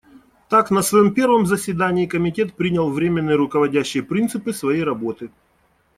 Так, 0.49 0.71
на 0.71 0.81
своем 0.81 1.13
первом 1.13 1.45
заседании 1.45 2.07
Комитет 2.07 2.55
принял 2.55 2.89
временные 2.89 3.35
руководящие 3.35 4.01
принципы 4.01 4.51
своей 4.51 4.81
работы. 4.83 5.29